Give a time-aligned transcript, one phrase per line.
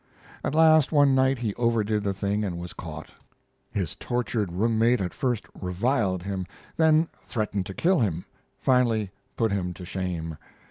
[0.43, 3.11] At last, one night, he overdid the thing and was caught.
[3.71, 8.25] His tortured room mate at first reviled him, then threatened to kill him,
[8.57, 10.37] finally put him to shame.